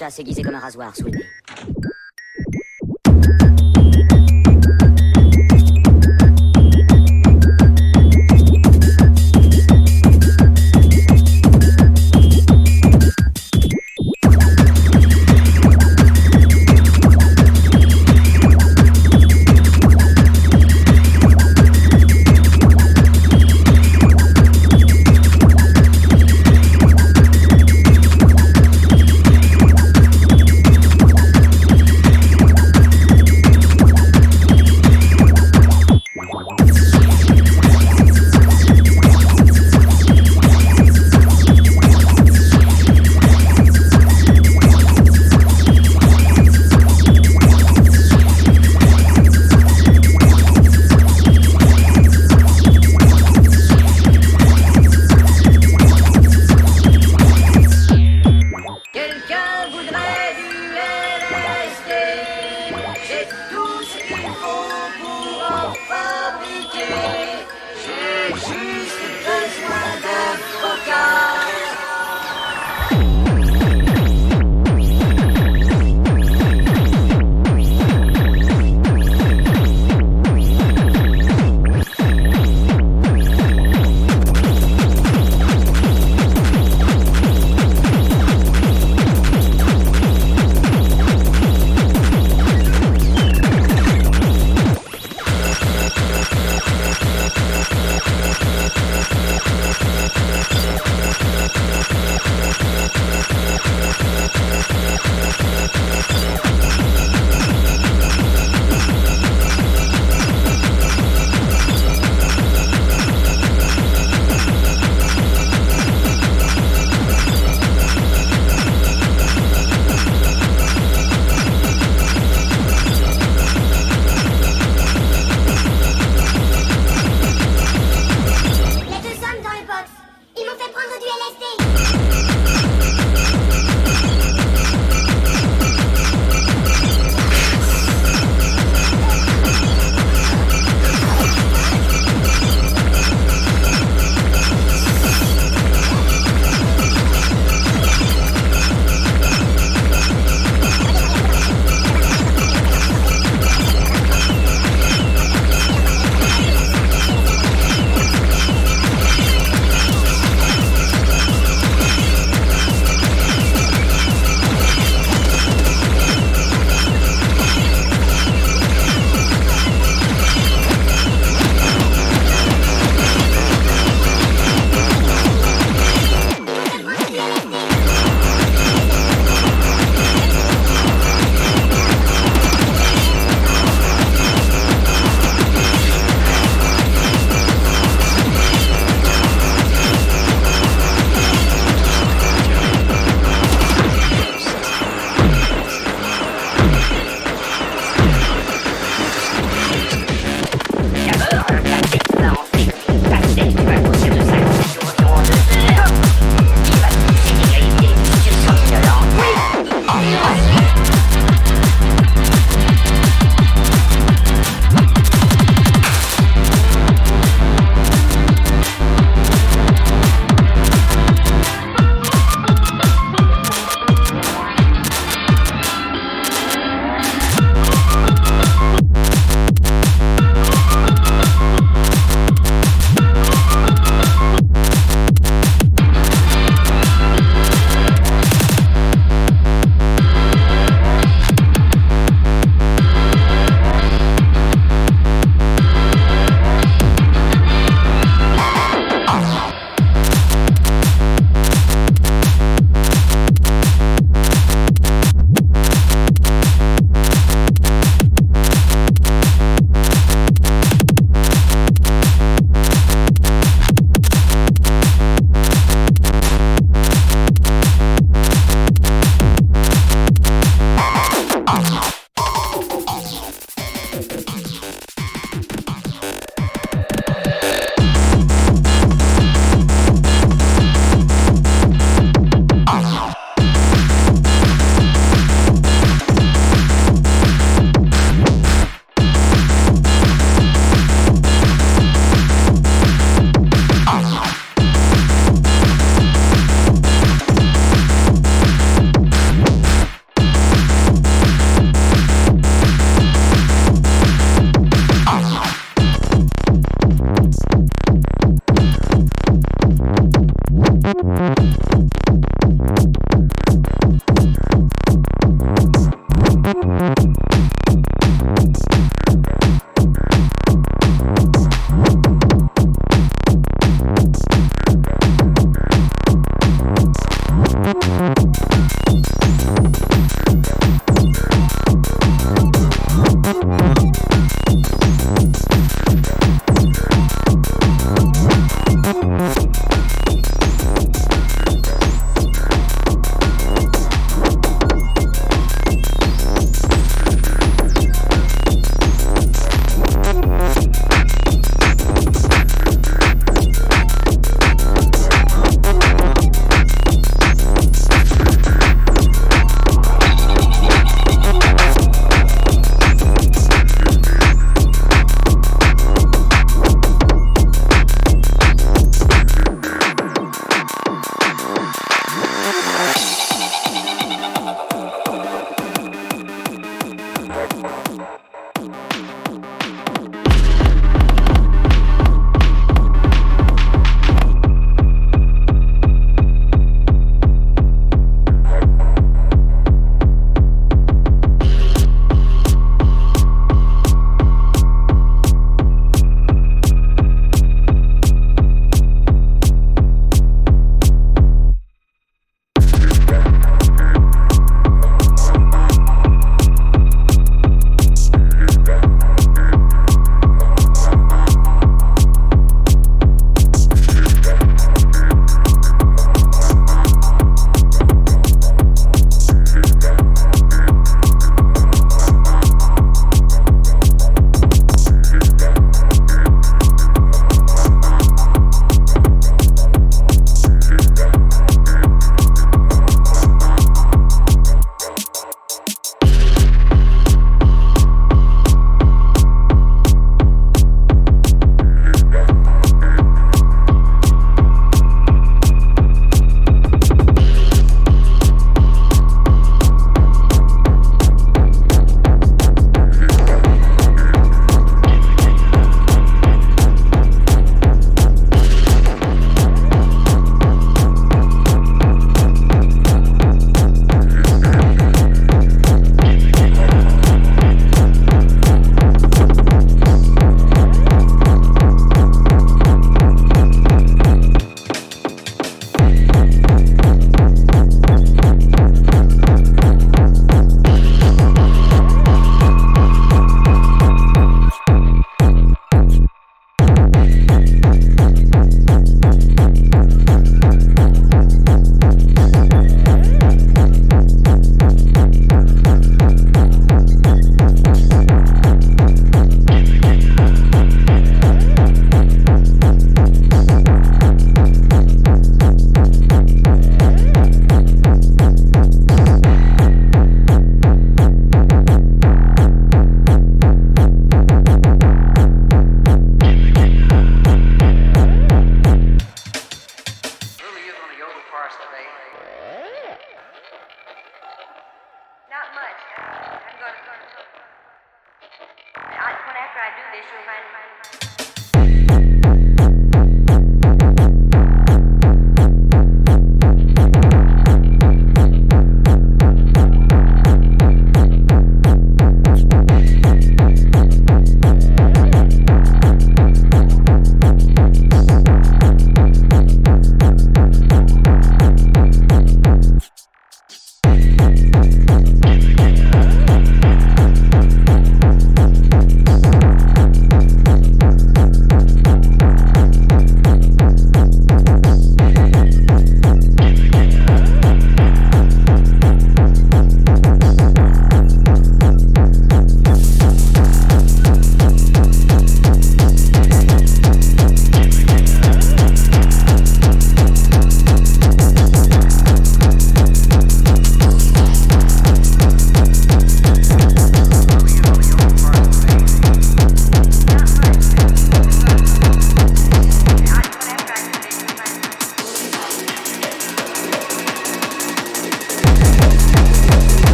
chasse 0.00 0.18
aiguisé 0.18 0.42
comme 0.42 0.54
un 0.54 0.60
rasoir 0.60 0.96
sous 0.96 1.10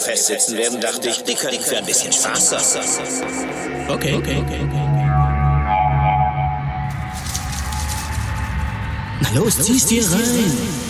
festsitzen 0.00 0.56
werden, 0.56 0.80
dachte 0.80 1.08
ich, 1.08 1.22
die 1.24 1.34
könnten 1.34 1.62
für 1.62 1.78
ein 1.78 1.86
bisschen 1.86 2.12
Spaß 2.12 2.50
sein. 2.50 2.84
Okay, 3.88 4.14
okay, 4.14 4.38
okay. 4.38 4.60
Na 9.20 9.30
los, 9.34 9.58
zieh's 9.58 9.86
dir 9.86 10.02
rein. 10.10 10.81